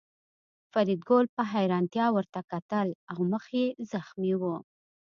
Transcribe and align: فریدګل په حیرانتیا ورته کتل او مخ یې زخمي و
فریدګل 0.71 1.25
په 1.35 1.41
حیرانتیا 1.53 2.07
ورته 2.15 2.39
کتل 2.51 2.87
او 3.11 3.19
مخ 3.31 3.45
یې 3.57 3.65
زخمي 3.91 4.33
و 4.37 4.43